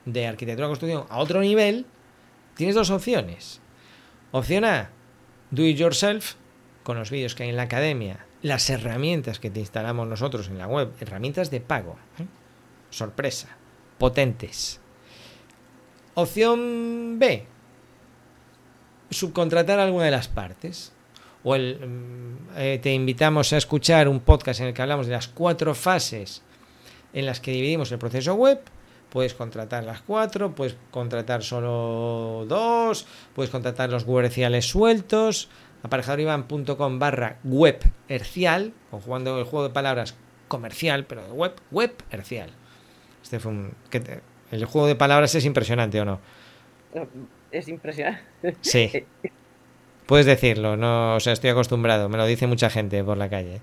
[0.05, 1.87] de arquitectura construcción a otro nivel,
[2.55, 3.61] tienes dos opciones.
[4.33, 4.91] Opción A,
[5.51, 6.35] do it yourself,
[6.83, 10.59] con los vídeos que hay en la academia, las herramientas que te instalamos nosotros en
[10.59, 11.97] la web, herramientas de pago.
[12.19, 12.27] ¿eh?
[12.91, 13.57] Sorpresa,
[13.99, 14.81] potentes.
[16.15, 17.47] Opción B,
[19.11, 20.93] subcontratar alguna de las partes.
[21.43, 25.13] O el, mm, eh, te invitamos a escuchar un podcast en el que hablamos de
[25.13, 26.43] las cuatro fases
[27.13, 28.61] en las que dividimos el proceso web.
[29.11, 35.49] Puedes contratar las cuatro, puedes contratar solo dos, puedes contratar los comerciales sueltos.
[35.83, 40.15] aparejadorivan.com barra web hercial, conjugando el juego de palabras
[40.47, 42.51] comercial, pero de web, web hercial.
[43.23, 43.75] Este fue un,
[44.51, 46.21] el juego de palabras es impresionante o no?
[47.51, 48.23] Es impresionante.
[48.61, 48.91] Sí.
[50.07, 53.61] Puedes decirlo, no, o sea, estoy acostumbrado, me lo dice mucha gente por la calle.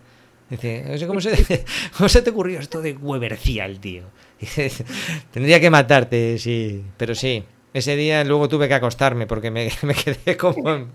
[0.50, 1.66] Dice, ¿cómo se,
[1.98, 4.04] ¿cómo se te ocurrió esto de Webercial, tío?
[5.32, 7.44] Tendría que matarte, sí, pero sí.
[7.74, 9.70] Ese día luego tuve que acostarme porque me,
[10.06, 10.92] quedé como en,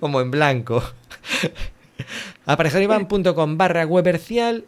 [0.00, 0.82] como en blanco.
[2.46, 4.64] Aparejadorivan.com barra Webercial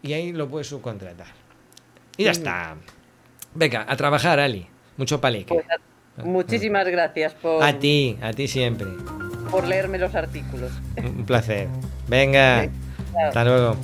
[0.00, 1.26] y ahí lo puedes subcontratar.
[2.16, 2.76] Y ya está.
[3.54, 4.66] Venga, a trabajar, Ali.
[4.96, 5.54] Mucho palique.
[5.54, 7.62] Pues muchísimas gracias por...
[7.62, 8.88] A ti, a ti siempre.
[9.50, 10.72] Por leerme los artículos.
[10.96, 11.68] Un placer.
[12.08, 12.68] Venga,
[13.16, 13.76] hasta luego.